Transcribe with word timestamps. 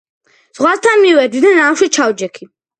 ზღვასთან 0.59 0.97
მივედი 1.03 1.45
და 1.45 1.53
ნავში 1.61 1.93
ჩავჯექი. 2.01 2.53